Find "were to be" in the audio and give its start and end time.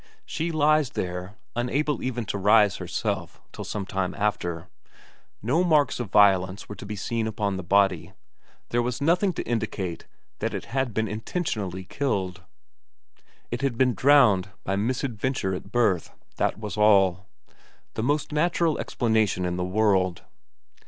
6.67-6.95